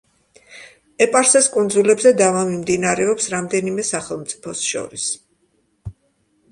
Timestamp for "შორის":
4.71-5.09